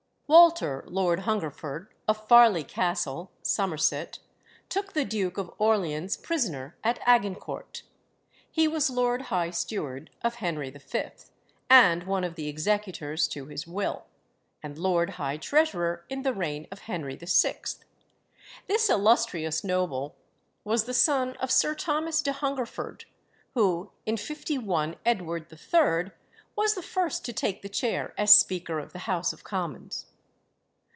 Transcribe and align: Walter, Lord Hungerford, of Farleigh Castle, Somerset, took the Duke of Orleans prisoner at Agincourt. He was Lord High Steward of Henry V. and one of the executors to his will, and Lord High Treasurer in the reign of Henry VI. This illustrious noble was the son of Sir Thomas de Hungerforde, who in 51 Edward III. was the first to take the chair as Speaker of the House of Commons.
Walter, 0.33 0.85
Lord 0.87 1.19
Hungerford, 1.23 1.93
of 2.07 2.25
Farleigh 2.25 2.63
Castle, 2.63 3.33
Somerset, 3.41 4.19
took 4.69 4.93
the 4.93 5.03
Duke 5.03 5.37
of 5.37 5.51
Orleans 5.57 6.15
prisoner 6.15 6.77
at 6.85 6.99
Agincourt. 7.05 7.83
He 8.49 8.65
was 8.65 8.89
Lord 8.89 9.23
High 9.23 9.49
Steward 9.49 10.09
of 10.21 10.35
Henry 10.35 10.69
V. 10.69 11.05
and 11.69 12.03
one 12.05 12.23
of 12.23 12.35
the 12.35 12.47
executors 12.47 13.27
to 13.27 13.47
his 13.47 13.67
will, 13.67 14.05
and 14.63 14.77
Lord 14.77 15.09
High 15.11 15.35
Treasurer 15.35 16.05
in 16.07 16.21
the 16.21 16.31
reign 16.33 16.65
of 16.71 16.79
Henry 16.83 17.17
VI. 17.17 17.63
This 18.69 18.89
illustrious 18.89 19.65
noble 19.65 20.15
was 20.63 20.85
the 20.85 20.93
son 20.93 21.35
of 21.41 21.51
Sir 21.51 21.75
Thomas 21.75 22.21
de 22.21 22.31
Hungerforde, 22.31 23.03
who 23.53 23.91
in 24.05 24.15
51 24.15 24.95
Edward 25.05 25.51
III. 25.51 26.11
was 26.55 26.75
the 26.75 26.81
first 26.81 27.25
to 27.25 27.33
take 27.33 27.61
the 27.61 27.67
chair 27.67 28.13
as 28.17 28.33
Speaker 28.33 28.79
of 28.79 28.93
the 28.93 28.99
House 28.99 29.33
of 29.33 29.43
Commons. 29.43 30.05